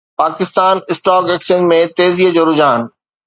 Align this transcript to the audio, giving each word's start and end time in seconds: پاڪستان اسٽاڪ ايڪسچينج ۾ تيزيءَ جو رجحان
پاڪستان 0.19 0.75
اسٽاڪ 0.91 1.23
ايڪسچينج 1.29 1.63
۾ 1.71 1.79
تيزيءَ 1.97 2.33
جو 2.39 2.43
رجحان 2.49 2.81